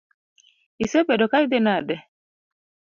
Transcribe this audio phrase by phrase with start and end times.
[0.83, 1.95] Isebedo ka idhi nade?